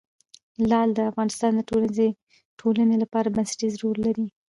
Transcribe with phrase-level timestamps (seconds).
[0.69, 1.61] لعل د افغانستان د
[2.61, 4.25] ټولنې لپاره بنسټيز رول لري.